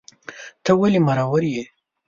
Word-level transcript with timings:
ته 0.63 0.71
ولي 0.79 0.99
مرور 1.07 1.43
یې 1.53 1.63